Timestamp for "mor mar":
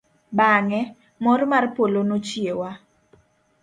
1.25-1.65